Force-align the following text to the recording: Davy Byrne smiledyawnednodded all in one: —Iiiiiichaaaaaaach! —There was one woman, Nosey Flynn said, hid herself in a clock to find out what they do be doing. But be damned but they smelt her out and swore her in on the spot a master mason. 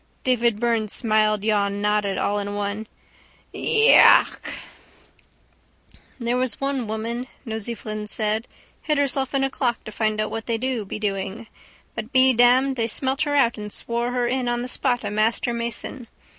Davy 0.23 0.49
Byrne 0.49 0.87
smiledyawnednodded 0.87 2.19
all 2.19 2.39
in 2.39 2.55
one: 2.55 2.87
—Iiiiiichaaaaaaach! 3.53 4.37
—There 6.17 6.37
was 6.37 6.59
one 6.59 6.87
woman, 6.87 7.27
Nosey 7.45 7.75
Flynn 7.75 8.07
said, 8.07 8.47
hid 8.81 8.97
herself 8.97 9.35
in 9.35 9.43
a 9.43 9.49
clock 9.51 9.83
to 9.83 9.91
find 9.91 10.19
out 10.19 10.31
what 10.31 10.47
they 10.47 10.57
do 10.57 10.85
be 10.85 10.97
doing. 10.97 11.45
But 11.93 12.11
be 12.11 12.33
damned 12.33 12.77
but 12.77 12.81
they 12.81 12.87
smelt 12.87 13.21
her 13.21 13.35
out 13.35 13.59
and 13.59 13.71
swore 13.71 14.09
her 14.11 14.25
in 14.25 14.49
on 14.49 14.63
the 14.63 14.67
spot 14.67 15.03
a 15.03 15.11
master 15.11 15.53
mason. 15.53 16.07